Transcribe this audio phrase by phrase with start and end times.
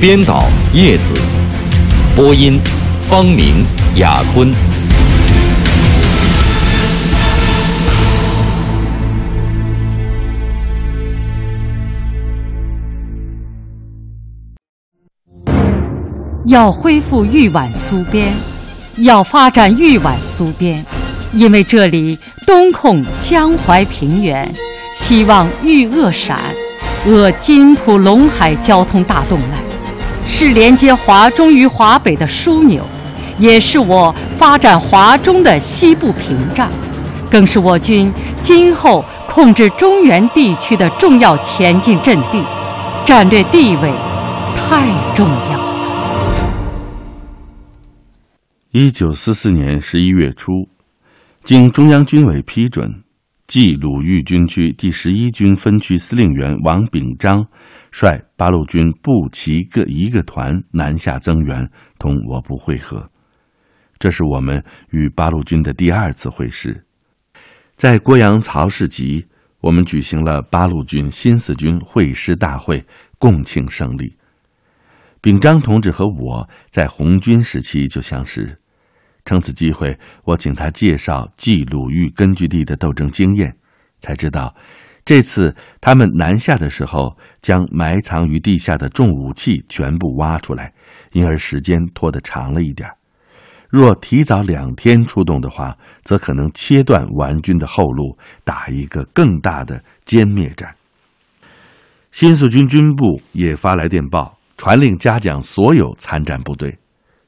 [0.00, 1.12] 编导叶子，
[2.14, 2.60] 播音
[3.02, 4.48] 方明、雅坤。
[16.46, 18.32] 要恢复豫皖苏边，
[18.98, 20.84] 要发展豫皖苏边，
[21.32, 24.48] 因为这里东控江淮平原，
[24.94, 26.38] 西望豫鄂陕，
[27.04, 29.67] 扼津浦陇海交通大动脉。
[30.30, 32.84] 是连接华中与华北的枢纽，
[33.38, 36.70] 也是我发展华中的西部屏障，
[37.30, 42.44] 更是我军今后控制中原地区的重要前进阵地，
[43.04, 43.90] 战略地位
[44.54, 44.86] 太
[45.16, 45.64] 重要了。
[48.70, 50.52] 一九四四年十一月初，
[51.42, 53.02] 经中央军委批准，
[53.48, 57.46] 冀鲁豫军区第十一军分区司令员王秉章。
[57.90, 63.10] 率八路军步骑各一个团南下增援，同我部会合。
[63.98, 66.84] 这是我们与八路军的第二次会师。
[67.76, 69.26] 在郭阳曹氏集，
[69.60, 72.84] 我们举行了八路军新四军会师大会，
[73.18, 74.16] 共庆胜利。
[75.20, 78.56] 秉章同志和我在红军时期就相识，
[79.24, 83.56] 趁此机会，我请他介绍冀鲁豫根据地的斗争经验，
[84.00, 84.54] 才知道。
[85.08, 90.70] 这次他们南下的时候，将埋藏于地下的重武器全部挖出来，
[91.12, 92.86] 因而时间拖得长了一点。
[93.70, 100.74] 若提早两天出动的话，则可能切断顽军的后路，打一个更大的歼灭战。
[102.10, 106.76] 新四军军部也发来电报，传令嘉奖所有参战部队。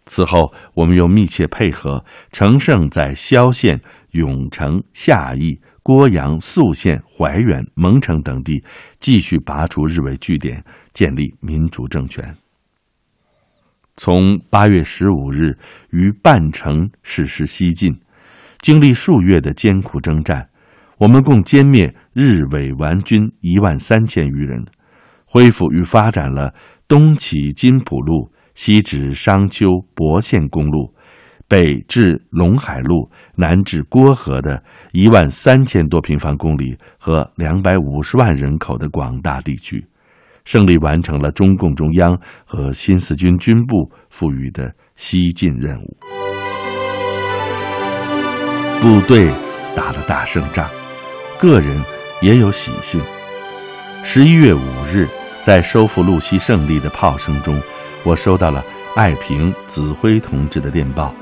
[0.05, 3.81] 此后，我们又密切配合，乘胜在萧县、
[4.11, 5.59] 永城、夏邑。
[5.83, 8.63] 郭阳、宿县、怀远、蒙城等地
[8.99, 12.37] 继续拔除日伪据点，建立民主政权。
[13.97, 15.59] 从八月十五日
[15.91, 17.99] 于半城实施西进，
[18.61, 20.49] 经历数月的艰苦征战，
[20.99, 24.65] 我们共歼灭日伪顽军一万三千余人，
[25.25, 26.55] 恢复与发展了
[26.87, 30.95] 东起金浦路、西至商丘、博县公路。
[31.50, 34.62] 北至陇海路，南至郭河的
[34.93, 39.84] 一万三千多平方公里和两百五十万人口的广大地区，
[40.44, 45.97] 胜利完成了中共中央和新四军军部赋予的西进任务。
[48.81, 49.28] 部队
[49.75, 50.71] 打了大胜仗，
[51.37, 51.83] 个人
[52.22, 53.00] 也有喜讯。
[54.05, 55.09] 十一月五日，
[55.43, 57.60] 在收复路西胜利的炮声中，
[58.05, 61.12] 我收到了爱平子辉同志的电报。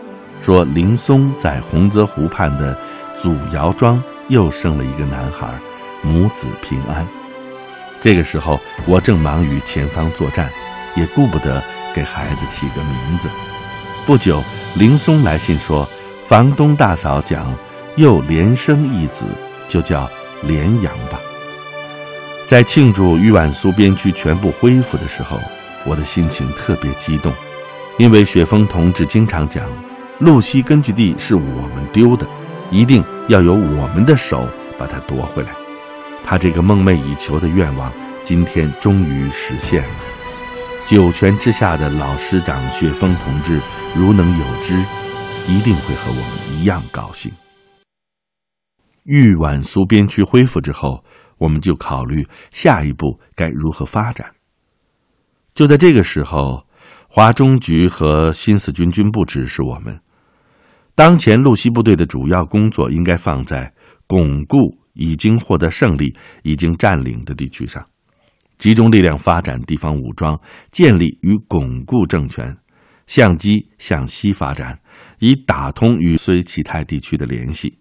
[0.41, 2.77] 说林松在洪泽湖畔的
[3.17, 5.49] 祖窑庄又生了一个男孩，
[6.03, 7.07] 母子平安。
[8.01, 10.51] 这个时候，我正忙于前方作战，
[10.97, 11.63] 也顾不得
[11.93, 13.29] 给孩子起个名字。
[14.07, 14.43] 不久，
[14.77, 15.87] 林松来信说，
[16.27, 17.53] 房东大嫂讲
[17.97, 19.25] 又连生一子，
[19.69, 20.09] 就叫
[20.43, 21.19] 连阳吧。
[22.47, 25.39] 在庆祝豫皖苏边区全部恢复的时候，
[25.85, 27.33] 我的心情特别激动，
[27.99, 29.69] 因为雪峰同志经常讲。
[30.21, 32.27] 路西根据地是我们丢的，
[32.73, 35.55] 一定要由我们的手把它夺回来。
[36.25, 37.93] 他这个梦寐以求的愿望，
[38.25, 39.91] 今天终于实现了。
[40.87, 43.61] 九泉之下的老师长雪峰同志，
[43.95, 44.75] 如能有知，
[45.47, 47.31] 一定会和我们一样高兴。
[49.05, 51.05] 豫皖苏边区恢复之后，
[51.39, 54.35] 我们就考虑下一步该如何发展。
[55.55, 56.67] 就在这个时候，
[57.07, 59.97] 华中局和新四军军部指示我们。
[60.99, 63.73] 当前路西部队的主要工作应该放在
[64.09, 64.57] 巩固
[64.95, 66.13] 已经获得胜利、
[66.43, 67.87] 已经占领的地区上，
[68.57, 70.37] 集中力量发展地方武装，
[70.73, 72.53] 建立与巩固政权，
[73.07, 74.77] 向西向西发展，
[75.21, 77.79] 以打通与绥齐泰地区的联系。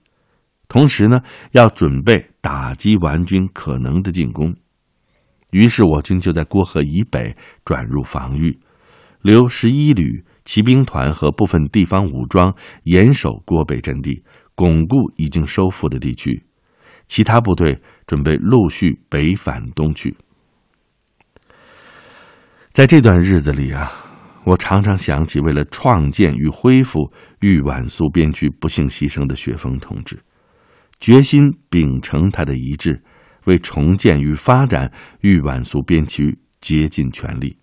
[0.67, 1.19] 同时呢，
[1.53, 4.55] 要准备打击顽军可能的进攻。
[5.49, 7.35] 于是我军就在郭河以北
[7.65, 8.59] 转入防御，
[9.23, 10.23] 留十一旅。
[10.47, 14.23] 骑兵团和部分地方武装严守郭北阵地，
[14.55, 16.41] 巩固已经收复的地区。
[17.05, 20.15] 其他部队准备陆续北返东去。
[22.71, 23.91] 在这段日子里啊，
[24.45, 27.11] 我常常想起为了创建与恢复
[27.41, 30.17] 豫皖苏边区不幸牺牲的雪峰同志，
[31.01, 33.03] 决心秉承他的遗志，
[33.43, 34.89] 为重建与发展
[35.19, 37.57] 豫皖苏边区竭尽全力。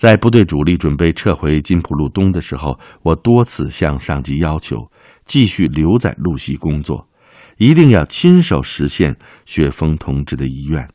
[0.00, 4.90] 在部队主力准备撤回金浦路东的时候，我多次向上级要求
[5.26, 7.06] 继续留在路西工作，
[7.58, 9.14] 一定要亲手实现
[9.44, 10.88] 雪峰同志的遗愿。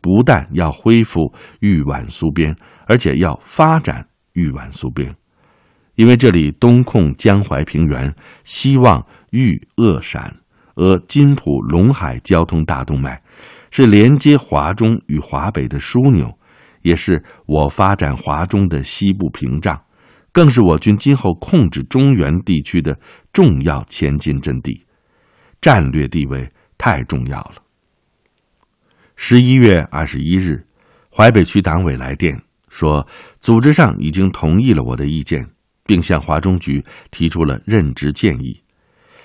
[0.00, 2.52] 不但要恢复豫皖苏边，
[2.88, 5.14] 而且要发展豫皖苏边，
[5.94, 8.12] 因为这里东控江淮平原，
[8.42, 10.34] 西望豫鄂陕，
[10.74, 13.22] 而金浦陇海交通大动脉，
[13.70, 16.36] 是连接华中与华北的枢纽，
[16.82, 19.80] 也是我发展华中的西部屏障，
[20.32, 22.98] 更是我军今后控制中原地区的
[23.32, 24.84] 重要前进阵地，
[25.60, 27.54] 战略地位太重要了。
[29.16, 30.66] 十一月二十一日，
[31.10, 33.06] 淮北区党委来电说，
[33.40, 35.46] 组织上已经同意了我的意见，
[35.84, 38.62] 并向华中局提出了任职建议。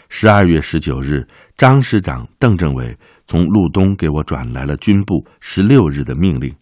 [0.10, 1.28] 十二月十九日，
[1.58, 6.54] 张师长邓政委从路东给我转来了军部十六日的命令，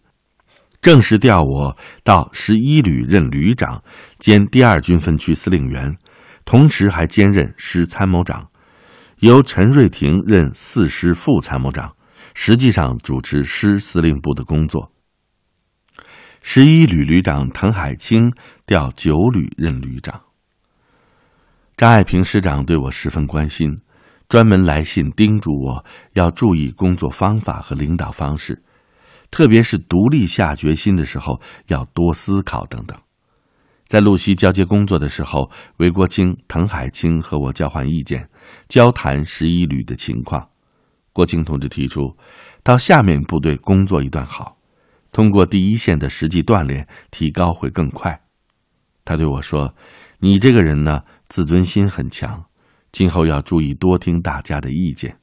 [0.80, 3.82] 正式调我到十一旅任旅长
[4.18, 5.96] 兼第二军分区司令员，
[6.44, 8.48] 同时还兼任师参谋长，
[9.18, 11.92] 由陈瑞廷任四师副参谋长。
[12.38, 14.92] 实际上主持师司令部的工作。
[16.42, 18.30] 十一旅旅长滕海清
[18.66, 20.20] 调九旅任旅长。
[21.78, 23.80] 张爱萍师长对我十分关心，
[24.28, 28.62] 专门来信叮嘱我要注意工作方法和领导方式，
[29.30, 32.98] 特别是独立下决心的时候要多思考等等。
[33.86, 38.28] 在露西交接工作的时候，韦国清、滕海清和我交换意见，
[38.68, 40.48] 交谈十一旅的情况。
[41.12, 42.16] 国清同志提出，
[42.62, 44.56] 到下面部队工作一段好，
[45.12, 48.20] 通过第一线的实际锻炼，提高会更快。
[49.04, 49.72] 他对我说
[50.18, 52.44] ：“你这个人呢，自尊心很强，
[52.90, 55.18] 今后要注意多听大家的意见。”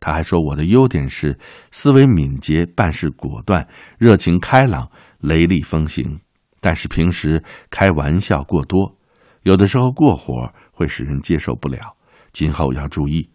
[0.00, 1.38] 他还说我的优点是
[1.70, 3.66] 思维敏捷、办事果断、
[3.98, 4.90] 热情开朗、
[5.20, 6.20] 雷厉风行，
[6.60, 8.96] 但是平时开玩笑过多，
[9.42, 11.96] 有的时候过火会使人接受不了，
[12.32, 13.30] 今后要注意。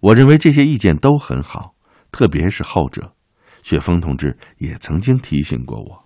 [0.00, 1.74] 我认为这些意见都很好，
[2.10, 3.12] 特别是后者。
[3.62, 6.04] 雪峰同志也曾经提醒过我。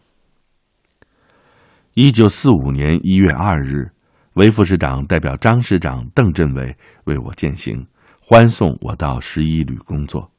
[1.92, 3.92] 一九四五年一月二日，
[4.32, 7.86] 韦副市长代表张市长、邓政委为我践行，
[8.26, 10.32] 欢送我到十一旅工作。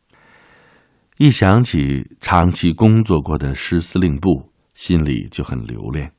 [1.19, 6.11] 一想起长期工作过的师司令部，心里就很留恋。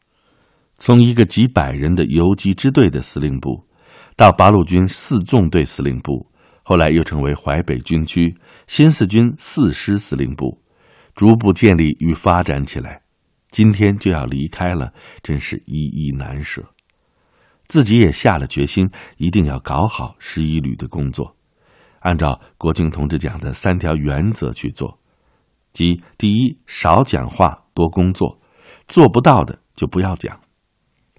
[0.78, 3.66] 从一个几百人的游击支队的司令部，
[4.14, 6.30] 到八路军四纵队司令部。
[6.62, 8.36] 后来又成为淮北军区
[8.68, 10.62] 新四军四师司令部，
[11.16, 13.02] 逐步建立与发展起来。
[13.50, 16.64] 今天就要离开了，真是依依难舍。
[17.66, 21.35] 自己也下了决心，一定要搞好十一旅的工作，
[22.06, 24.96] 按照国庆同志讲的三条原则去做，
[25.72, 28.40] 即第一，少讲话，多工作，
[28.86, 30.32] 做不到的就不要讲；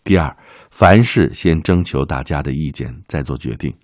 [0.05, 0.33] 第二，
[0.71, 3.75] 凡事先征求大家的意见，再做决定。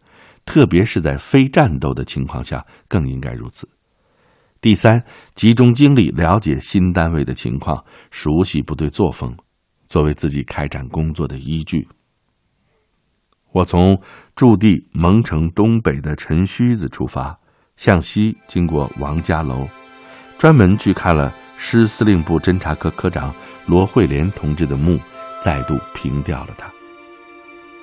[0.45, 3.67] 特别是在非战斗的情况下，更应该如此。
[4.61, 9.35] 第三，集中精力了解新单位的情况，熟悉部队作风，
[9.89, 11.85] 作为自己开展工作的依据。
[13.54, 13.98] 我从
[14.36, 17.38] 驻地蒙城东北的陈须子出发，
[17.78, 19.68] 向西经过王家楼，
[20.40, 23.33] 专门去看了师司令部侦察科科长
[23.68, 25.00] 罗惠莲同志的墓，
[25.40, 26.68] 再度凭吊了他。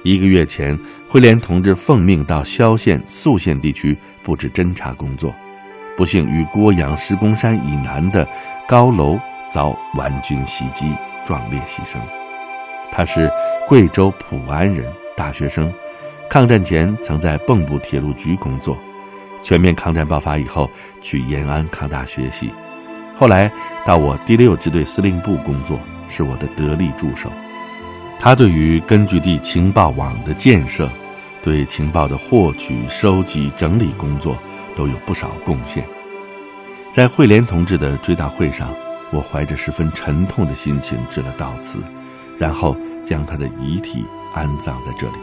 [0.02, 0.76] 一个月前，
[1.08, 5.32] 惠莲同志奉命到萧县、宿县地区布置侦察工作，
[5.96, 8.26] 不幸于郭阳石公山以南的
[8.66, 9.16] 高楼
[9.48, 10.92] 遭顽军袭击，
[11.24, 11.96] 壮烈牺牲。
[12.90, 13.30] 他是
[13.68, 15.70] 贵州普安人，大学生，
[16.30, 18.74] 抗战前曾在蚌埠铁路局工作，
[19.42, 20.70] 全面抗战爆发以后
[21.02, 22.50] 去延安抗大学习，
[23.18, 23.52] 后来
[23.84, 27.30] 到我第六支队司令部工作，是我的得力助手。
[28.18, 30.90] 他对于根据地情报网的建设，
[31.42, 34.38] 对情报的获取、收集、整理工作
[34.74, 35.84] 都有不少贡献。
[36.90, 38.74] 在惠莲同志的追悼会上，
[39.12, 41.78] 我怀着十分沉痛的心情致了悼词，
[42.38, 42.74] 然后
[43.04, 44.02] 将他的遗体
[44.34, 45.14] 安葬在这里。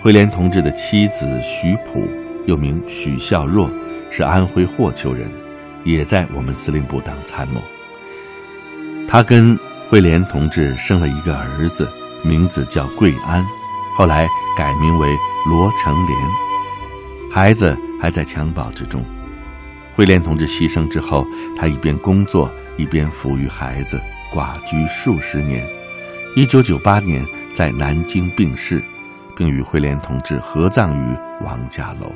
[0.00, 2.08] 惠莲同志的妻子徐普，
[2.46, 3.70] 又名许孝若，
[4.10, 5.30] 是安徽霍邱人，
[5.84, 7.60] 也在我们司令部当参谋。
[9.08, 9.58] 他跟。
[9.90, 11.88] 桂莲同志生了一个儿子，
[12.24, 13.44] 名字叫桂安，
[13.96, 14.26] 后来
[14.56, 15.08] 改名为
[15.46, 16.18] 罗成莲。
[17.30, 19.04] 孩子还在襁褓之中。
[19.94, 24.00] 惠莲同志牺牲之后，他一边工作一边抚育孩子，
[24.32, 25.64] 寡居数十年，
[26.36, 27.24] 一九九八年
[27.54, 28.82] 在南京病逝，
[29.36, 32.12] 并与惠莲同志合葬于王家楼。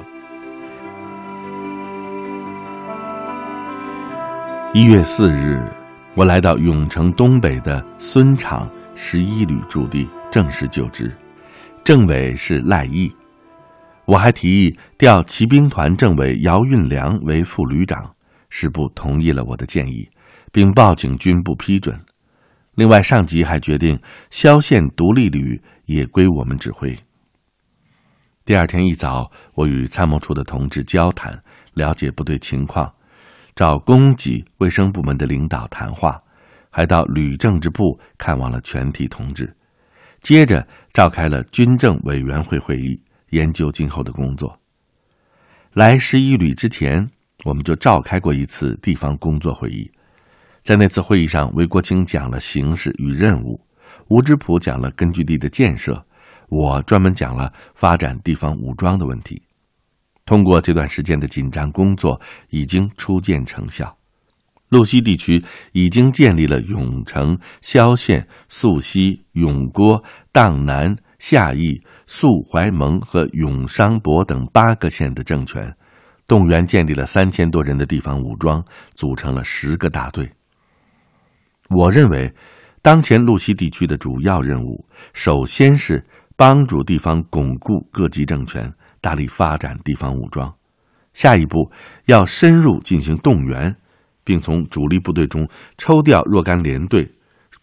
[4.74, 5.62] 一月四日，
[6.16, 11.16] 我来到永城东北的孙厂十一旅驻地，正式就职。
[11.84, 13.14] 政委是赖毅，
[14.04, 18.10] 我还提议调骑兵团政委姚运良为副旅长，
[18.50, 20.08] 师部同意了我的建议，
[20.50, 21.96] 并报请军部批准。
[22.78, 26.96] 另外，上级还决定萧县独立旅也归我们指挥。
[28.44, 31.42] 第二天一早，我与参谋处的同志交谈，
[31.74, 32.94] 了解部队情况，
[33.56, 36.22] 找供给卫生部门的领导谈话，
[36.70, 39.52] 还到旅政治部看望了全体同志。
[40.20, 44.56] 接着召开了军政委员会会议，研究今后的工作。
[45.72, 47.10] 来十一旅之前，
[47.44, 49.90] 我们就召开过一次地方工作会议。
[50.68, 53.58] 在那次会议上，韦国清讲了形势与任务，
[54.08, 56.04] 吴之普讲了根据地的建设，
[56.50, 59.40] 我专门讲了发展地方武装的问题。
[60.26, 62.20] 通过这段时间的紧张工作，
[62.50, 63.96] 已经初见成效。
[64.68, 75.74] 路西地区已经建立了永城、萧县、宿西、永郭、砀南、夏邑、宿怀蒙和永商伯等八个县的政权，
[76.26, 78.62] 动员建立了三千多人的地方武装，
[78.94, 80.30] 组成了十个大队。
[81.68, 82.34] 我认为，
[82.82, 86.04] 当前路西地区的主要任务，首先是
[86.36, 90.48] 帮助地方巩固各级政权，大力发展地方武装；
[91.12, 91.70] 下一步
[92.06, 93.76] 要深入进行动员。
[94.24, 95.48] 并从主力部队中
[95.78, 97.10] 抽调若干连队，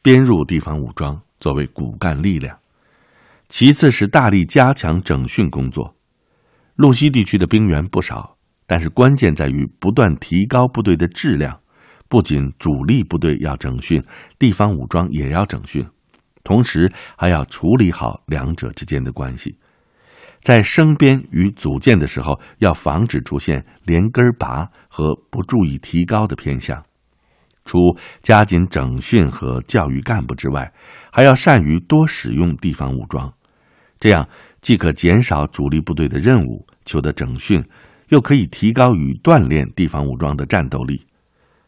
[0.02, 2.58] 编入地方武装，作为骨干力量。
[3.50, 5.96] 其次是大力加强整训工作。
[6.76, 8.36] 路西地区的兵员不少，
[8.66, 11.60] 但是关键在于不断提高部队的质量。
[12.16, 14.02] 不仅主力部队要整训，
[14.40, 15.86] 地方武装也要整训，
[16.46, 19.58] 同时还要处理好两者之间的关系。
[20.42, 26.82] 在生编与组建的时候，要防止出现连根拔和不注意提高的偏向。
[27.66, 27.78] 除
[28.24, 30.72] 加紧整训和教育干部之外，
[31.12, 33.30] 还要善于多使用地方武装，
[34.00, 34.26] 这样
[34.62, 37.62] 既可减少主力部队的任务，求得整训，
[38.08, 41.06] 又可以提高与锻炼地方武装的战斗力。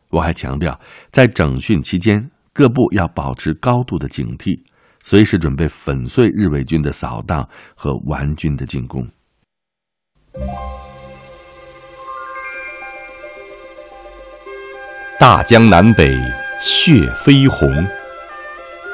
[0.09, 0.79] 我还强调，
[1.11, 4.59] 在整训期间，各部要保持高度的警惕。
[5.03, 9.07] 随时准备粉碎日伪军的扫荡和顽军的进攻。
[15.17, 16.15] 大江南北
[16.59, 17.67] 血飞红，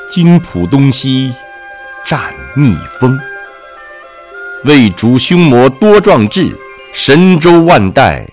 [0.09, 1.33] 金浦东西
[2.05, 3.19] 战逆风。
[4.65, 6.55] 为主凶魔多壮志，
[6.93, 8.25] 神州万代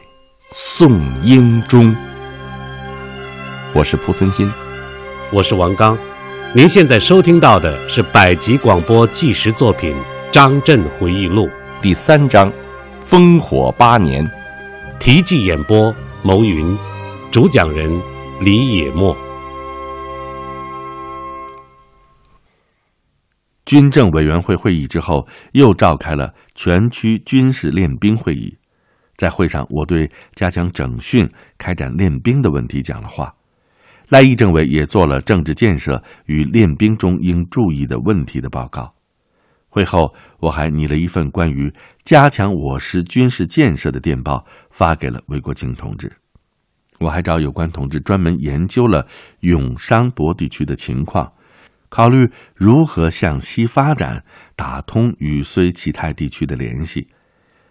[0.53, 1.97] 颂英忠。
[3.73, 4.51] 我是蒲存昕，
[5.33, 5.97] 我是王刚。
[6.53, 9.95] 您现在收听到的是百集广播纪实作品
[10.33, 11.47] 《张震回忆录》
[11.81, 12.51] 第三章
[13.07, 14.25] 《烽火八年》，
[14.99, 16.77] 题记演播牟云，
[17.31, 17.89] 主讲人
[18.41, 19.17] 李野墨。
[23.65, 28.59] 军政委员会会议之后，又召开了全区军事练兵会议。
[29.17, 33.33] 在会上，我对加强整训、开展练兵的问题讲了话。
[34.11, 38.93] 赖毅政委也做了政治建设与练兵中应注意的问题的报告。
[39.69, 46.11] 会后，我还拟了一份关于加强我师军事建设的电报，发给了韦国清同志。
[46.99, 49.07] 我还找有关同志专门研究了
[49.41, 51.33] 永商博地区的情况，
[51.89, 54.25] 考虑如何向西发展，
[54.57, 57.07] 打通与绥齐泰地区的联系。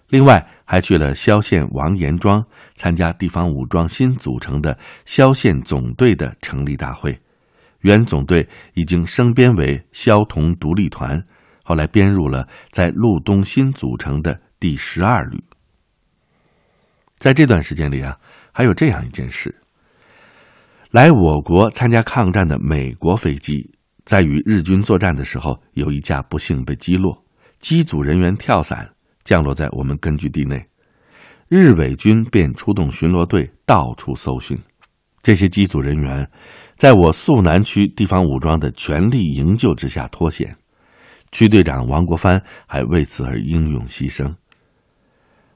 [0.09, 7.19] 另外，还去了萧县王岩庄，参加地方武装新组成的萧县总队的成立大会。
[7.81, 11.23] 原总队已经升编为萧同独立团，
[11.63, 15.43] 后来编入了在路东新组成的第十二旅。
[17.17, 18.17] 在这段时间里啊，
[18.51, 19.55] 还有这样一件事：
[20.89, 23.71] 来我国参加抗战的美国飞机，
[24.05, 27.23] 在与日军作战的时候，有一架不幸被击落，
[27.59, 28.89] 机组人员跳伞。
[29.29, 30.59] 降落在我们根据地内，
[31.49, 34.57] 日伪军便出动巡逻队到处搜寻。
[35.21, 36.27] 这些机组人员，
[36.77, 40.57] 在我肃南区地方武装的全力营救之下脱险，
[41.31, 44.33] 区队长王国藩还为此而英勇牺牲。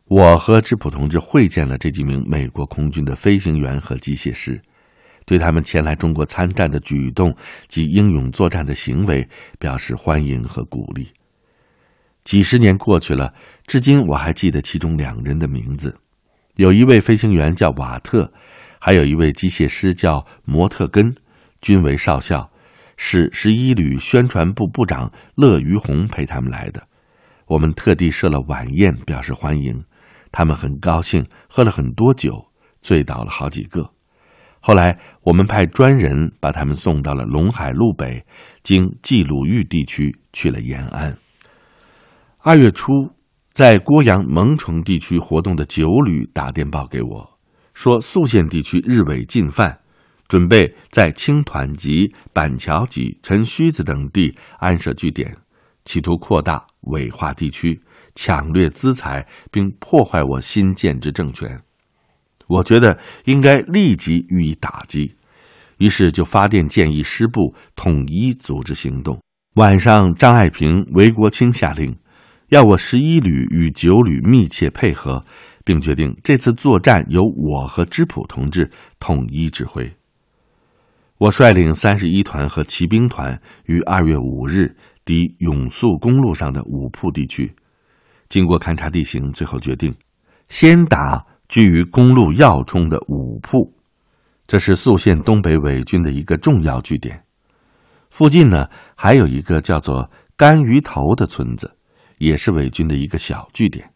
[0.06, 4.62] 我和质朴同志会见了这几名美国空军的飞行员和机械师，
[5.26, 7.36] 对他们前来中国参战的举动
[7.68, 9.28] 及英勇作战的行为
[9.58, 11.08] 表示欢迎和鼓励。
[12.24, 13.34] 几十年过去了，
[13.68, 15.98] 至今我还记得其中两人的名字，
[16.56, 18.32] 有一位飞行员叫瓦特，
[18.80, 21.16] 还有一位机械师叫摩特根，
[21.62, 22.50] 均为少校，
[22.96, 26.88] 是十一旅宣传部部长乐于红陪他们来的。
[27.48, 29.84] 我们特地设了晚宴表示欢迎，
[30.32, 32.32] 他们很高兴，喝了很多酒，
[32.82, 33.92] 醉倒了好几个。
[34.62, 38.26] 后来我们派专人把他们送到了陇海路北，
[38.64, 41.18] 经冀鲁豫地区去了延安。
[42.46, 42.92] 二月初，
[43.54, 47.40] 在郭阳蒙城地区活动的九旅打电报给我，
[47.74, 49.80] 说宿县地区日伪进犯，
[50.28, 55.34] 准备在青团集、板桥集、陈须子等地安设据点，
[55.86, 57.82] 企图扩大伪化地区，
[58.14, 61.62] 抢掠资财，并破坏我新建之政权。
[62.48, 65.16] 我觉得应该立即予以打击，
[65.78, 69.18] 于是就发电建议师部统一组织行动。
[69.54, 71.96] 晚上，张爱萍、韦国清下令，
[72.54, 75.26] 要我十一旅与九旅密切配合，
[75.66, 78.70] 并决定这次作战由我和芝普同志
[79.00, 79.92] 统一指挥。
[81.18, 87.52] 我率领三十一团和骑兵团于二月五日抵永肃公路上的五铺地区，
[88.30, 89.92] 经过勘察地形，最后决定
[90.48, 91.26] 先打。
[91.50, 93.72] 居于公路要冲的五铺，
[94.48, 97.24] 这是宿县东北伪军的一个重要据点。
[98.10, 101.76] 附近呢，还有一个叫做干鱼头的村子，
[102.24, 103.90] 也是伪军的一个小据点。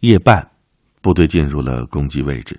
[0.00, 0.50] 夜半，
[1.02, 2.58] 部队进入了攻击位置。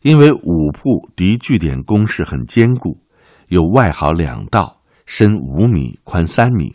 [0.00, 3.00] 因为五铺敌据点工事很坚固，
[3.48, 6.74] 有外壕两道，深五米，宽三米，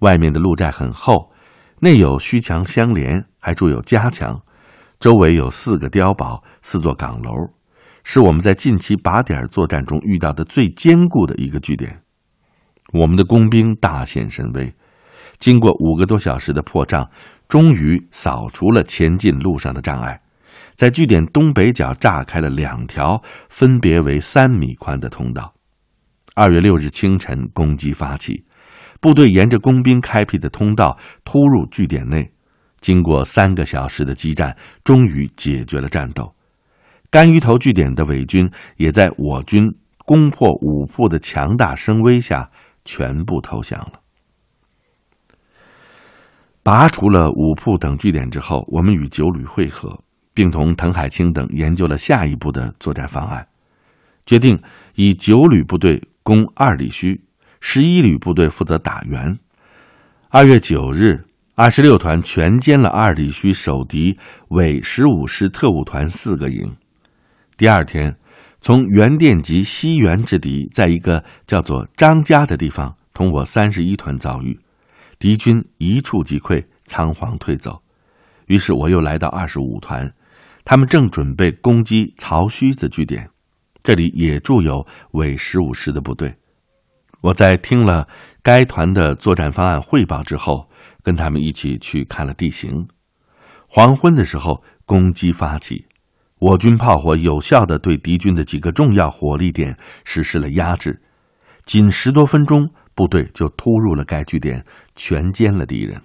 [0.00, 1.30] 外面的路寨很厚，
[1.80, 4.38] 内有虚墙相连，还筑有夹墙。
[5.00, 7.32] 周围有四个碉堡、四座岗楼，
[8.04, 12.02] 是我们在近期靶点作战中遇到的最坚固的一个据点。
[12.92, 14.74] 我们的工兵大显神威，
[15.38, 17.08] 经过五个多小时的破障，
[17.48, 20.20] 终于扫除了前进路上的障碍，
[20.74, 25.54] 在据点东北角炸开了两条分别为三米宽的通道。
[26.34, 28.44] 二月六日清晨，攻击发起，
[29.00, 32.32] 部队沿着工兵开辟的通道突入据点内。
[32.80, 36.32] 经过三个小时的激战，终于解决了战斗。
[37.10, 39.64] 干鱼头据点的伪军也在我军
[40.04, 42.50] 攻破五铺的强大声威下，
[42.84, 44.00] 全部投降了。
[46.68, 49.98] 拔除了五铺等据点之后，我们与九旅会合，
[50.34, 53.48] 并同滕海清等研究了下一步的作战方案，
[54.26, 54.60] 决定
[54.94, 57.18] 以九旅部队攻二里圩，
[57.58, 59.38] 十一旅部队负责打援。
[60.28, 61.24] 二月九日。
[61.54, 64.18] 二十六团全歼了二里须守敌
[64.50, 66.76] 伪十五师特务团四个营。
[67.56, 68.14] 第二天，
[68.60, 74.60] 从原电集西原之敌，在一个叫做张家的地方，同我三十一团遭遇，
[75.18, 77.82] 敌军一触即溃，仓皇退走。
[78.46, 80.12] 于是我又来到二十五团，
[80.64, 83.28] 他们正准备攻击曹须子据点，
[83.82, 86.34] 这里也驻有伪十五师的部队。
[87.20, 88.06] 我在听了
[88.42, 90.68] 该团的作战方案汇报之后。
[91.00, 92.86] 跟他们一起去看了地形。
[93.66, 95.86] 黄昏的时候，攻击发起，
[96.38, 101.00] 我军炮火有效的对敌军的几个重要火力点实施了压制。
[101.64, 104.64] 仅十多分钟，部队就突入了该据点，
[104.96, 106.02] 全歼了敌人。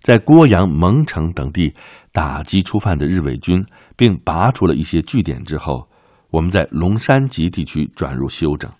[0.00, 1.74] 在郭阳、蒙城等地
[2.12, 3.60] 打击初犯的日伪军，
[3.96, 5.88] 并拔除了一些据点之后，
[6.30, 8.70] 我们在龙山集地区转入休整。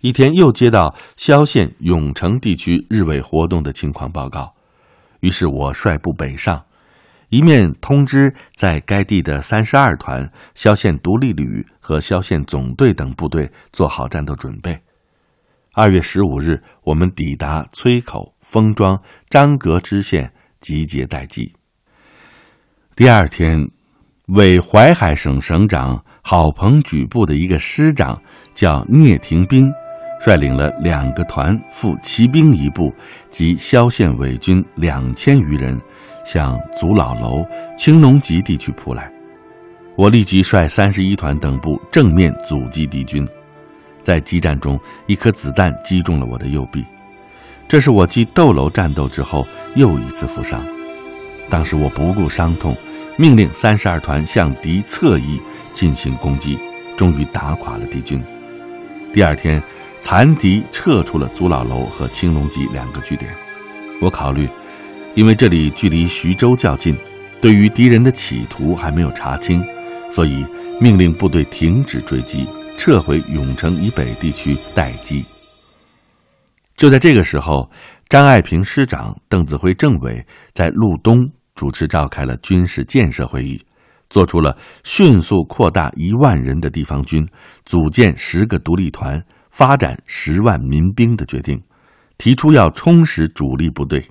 [0.00, 4.52] 一天又接到萧县永城地区日伪活动的情况报告，
[5.20, 6.64] 于是我率部北上，
[7.28, 14.76] 一面通知在该地的三十二团、萧县独立旅和萧县总队等部队做好战斗准备。
[15.74, 20.30] 二月十五日，我们抵达崔口、丰庄、张阁支线，
[20.60, 21.50] 集结待机。
[22.94, 23.58] 第二天，
[24.26, 28.20] 为淮海省省长郝鹏举部的一个师长
[28.54, 29.64] 叫聂廷斌。
[30.20, 32.92] 率领了两个团，副骑兵一部
[33.30, 35.80] 及萧县伪军两千余人，
[36.22, 37.44] 向祖老楼、
[37.78, 39.10] 青龙集地区扑来。
[39.96, 43.26] 我立即率三十一团等部正面阻击敌军。
[44.02, 46.84] 在激战中，一颗子弹击中了我的右臂，
[47.68, 50.64] 这是我继斗楼战斗之后又一次负伤。
[51.48, 52.76] 当时我不顾伤痛，
[53.16, 55.40] 命令三十二团向敌侧翼
[55.72, 56.58] 进行攻击，
[56.96, 58.22] 终于打垮了敌军。
[59.12, 59.62] 第二天。
[60.04, 63.32] 残敌撤出了祖老楼和青龙集两个据点。
[64.00, 64.48] 我考虑，
[65.14, 66.98] 因为这里距离徐州较近，
[67.40, 69.64] 对于敌人的企图还没有查清，
[70.10, 70.44] 所以
[70.80, 72.48] 命令部队停止追击，
[72.82, 75.24] 撤回永城以北地区待机。
[76.76, 77.70] 就在这个时候，
[78.08, 81.16] 张爱萍师长、邓子恢政委在路东
[81.54, 83.64] 主持召开了军事建设会议，
[84.10, 87.24] 做出了迅速扩大一万人的地方军，
[87.64, 89.24] 组建十个独立团。
[89.52, 91.62] 发展十万民兵的决定，
[92.18, 94.04] 提出要充实主力部队。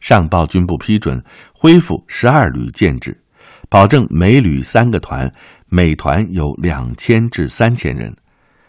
[0.00, 3.20] 上报军部批准，恢复十二旅建制，
[3.68, 5.30] 保证每旅三个团，
[5.68, 8.12] 每团有两千至三千人；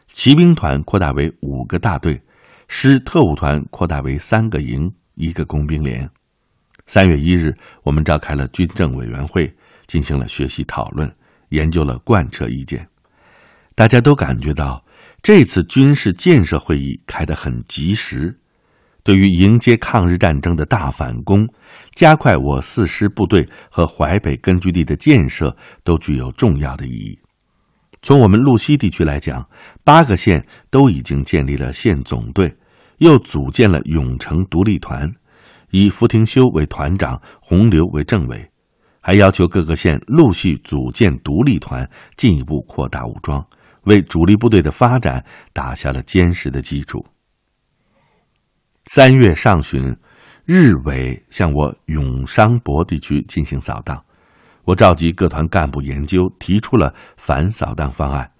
[0.07, 2.21] 骑兵团扩大为五个大队，
[2.67, 6.09] 师特务团扩大为三个营，一个工兵连。
[6.87, 9.53] 三月一日，我们召开了军政委员会，
[9.85, 11.13] 进行了学习讨论，
[11.49, 12.87] 研究了贯彻意见。
[13.75, 14.83] 大家都感觉到，
[15.21, 18.39] 这次军事建设会议开得很及时。
[19.07, 21.47] 对于迎接抗日战争的大反攻，
[21.93, 27.17] 加快我四师部队和淮北根据地的建设，都具有重要的意义。
[28.01, 29.47] 从我们路西地区来讲，
[29.85, 32.53] 八个县都已经建立了县总队，
[32.97, 35.09] 又组建了永城独立团，
[35.71, 38.45] 以福廷修为团长，洪流为政委，
[38.99, 43.41] 还要求各个县陆续组建独立团，进一步扩大武装，
[43.83, 47.01] 为主力部队的发展打下了坚实的基础。
[48.87, 49.93] 三月上旬，
[50.45, 54.01] 日伪向我永商博地区进行扫荡，
[54.63, 58.31] 我召集各团干部研究，提出了反扫荡方案，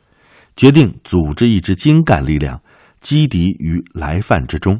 [0.56, 2.62] 决定组织一支精干力量，
[3.02, 4.80] 击敌于来犯之中。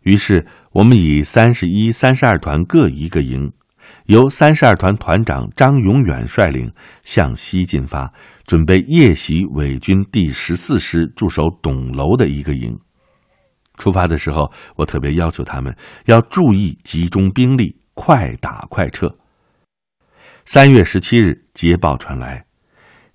[0.00, 3.52] 于是，我们以三十一、三十二团各一个营，
[4.06, 6.72] 由三十二团团长张永远率领
[7.04, 8.12] 向西进发，
[8.44, 12.76] 准备夜袭伪军第十四师驻守董楼的一个营。
[13.78, 19.16] 出发的时候，我特别要求他们要注意集中兵力，快打快撤。
[20.44, 22.44] 三月十七日，捷报传来，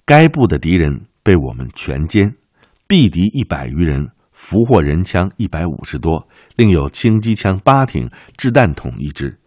[0.05, 2.33] 该部的敌人被我们全歼，
[2.87, 9.39] 毙敌一百余人，俘获人枪一百五十多，另有轻机枪八挺、掷弹筒一支。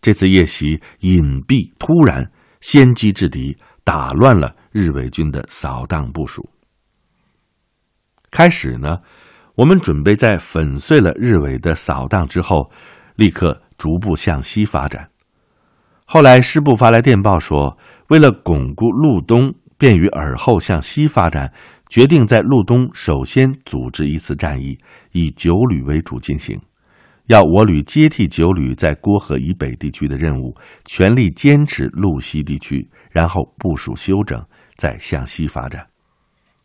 [0.00, 6.48] 这次夜袭隐蔽突然，先机制敌，打乱了日伪军的扫荡部署。
[8.30, 8.98] 开始呢。
[9.54, 12.70] 我们准备在粉碎了日伪的扫荡之后，
[13.16, 15.10] 立刻逐步向西发展。
[16.06, 17.76] 后来师部发来电报说，
[18.08, 21.52] 为了巩固路东，便于尔后向西发展，
[21.90, 24.78] 决定在路东首先组织一次战役，
[25.12, 26.58] 以九旅为主进行，
[27.26, 34.42] 要我旅接替九旅在郭河以北地区的任务，全力坚持路西地区，然后部署休整，
[34.76, 35.86] 再向西发展。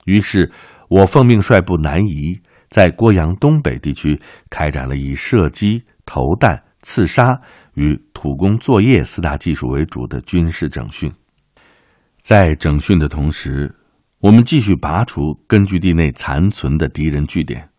[0.06, 0.50] 于是，
[0.90, 2.40] 我奉命率部南移。
[2.70, 7.40] 在郭阳东北地区开展了以射击、投弹、刺杀
[7.76, 11.12] 与土工作业四大技术为主的军事整训。
[12.22, 13.74] 在整训的同时，
[14.20, 17.70] 我们继续拔除根据地内残存的敌人据点。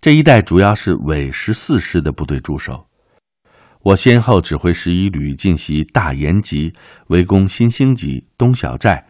[0.00, 2.86] 这一带主要是伪十四师的部队驻守。
[3.82, 6.72] 我先后指挥十一旅进袭大延集，
[7.08, 9.06] 围攻新兴集、东小寨，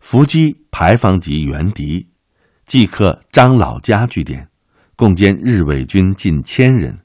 [0.00, 2.06] 伏击牌坊集原敌。
[2.72, 4.48] 即刻张老家据点，
[4.96, 7.00] 共歼日伪军近千人，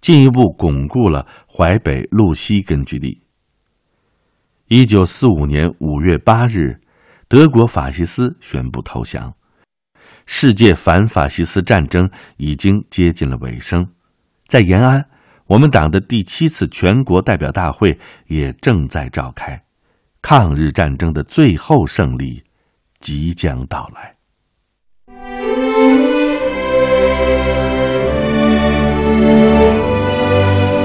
[0.00, 3.20] 进一步巩固了淮北路西根据地。
[4.68, 6.80] 一九四五年五月八日，
[7.28, 9.34] 德国法西斯宣布投降，
[10.24, 13.86] 世界反法西斯战争已经接近了尾声。
[14.48, 15.04] 在延安，
[15.48, 19.62] 我们党的第七次全国代表大会也正在召开，
[20.22, 22.42] 抗日战争的最后胜利
[23.00, 24.16] 即将到来。